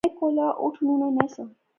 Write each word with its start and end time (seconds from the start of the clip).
میں 0.05 0.11
کولا 0.19 0.45
اٹھنونا 0.63 1.07
نہسا 1.17 1.43